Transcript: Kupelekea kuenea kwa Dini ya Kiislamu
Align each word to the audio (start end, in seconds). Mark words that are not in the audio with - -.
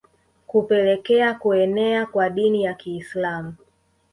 Kupelekea 0.47 1.33
kuenea 1.33 2.05
kwa 2.05 2.29
Dini 2.29 2.63
ya 2.63 2.73
Kiislamu 2.73 3.53